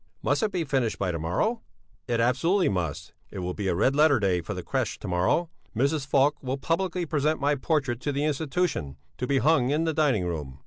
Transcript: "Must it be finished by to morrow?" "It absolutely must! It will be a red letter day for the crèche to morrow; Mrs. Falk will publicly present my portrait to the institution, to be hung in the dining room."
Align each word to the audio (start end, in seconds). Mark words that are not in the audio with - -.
"Must 0.23 0.41
it 0.41 0.51
be 0.51 0.63
finished 0.63 0.97
by 0.97 1.11
to 1.11 1.19
morrow?" 1.19 1.61
"It 2.07 2.19
absolutely 2.19 2.69
must! 2.69 3.13
It 3.29 3.37
will 3.37 3.53
be 3.53 3.67
a 3.67 3.75
red 3.75 3.95
letter 3.95 4.19
day 4.19 4.41
for 4.41 4.55
the 4.55 4.63
crèche 4.63 4.97
to 4.97 5.07
morrow; 5.07 5.51
Mrs. 5.75 6.07
Falk 6.07 6.41
will 6.41 6.57
publicly 6.57 7.05
present 7.05 7.39
my 7.39 7.53
portrait 7.53 7.99
to 8.01 8.11
the 8.11 8.25
institution, 8.25 8.97
to 9.19 9.27
be 9.27 9.37
hung 9.37 9.69
in 9.69 9.83
the 9.83 9.93
dining 9.93 10.25
room." 10.25 10.57